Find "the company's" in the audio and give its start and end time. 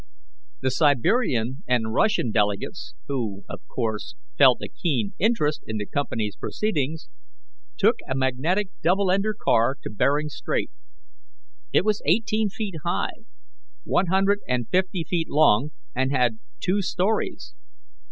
5.77-6.35